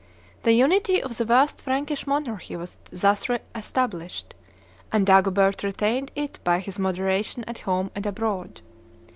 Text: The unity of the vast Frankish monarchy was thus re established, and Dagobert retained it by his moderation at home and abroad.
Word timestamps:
The 0.41 0.53
unity 0.53 0.99
of 0.99 1.15
the 1.19 1.25
vast 1.25 1.61
Frankish 1.61 2.07
monarchy 2.07 2.55
was 2.55 2.79
thus 2.91 3.29
re 3.29 3.37
established, 3.53 4.33
and 4.91 5.05
Dagobert 5.05 5.61
retained 5.61 6.11
it 6.15 6.39
by 6.43 6.57
his 6.57 6.79
moderation 6.79 7.43
at 7.43 7.59
home 7.59 7.91
and 7.93 8.07
abroad. 8.07 8.61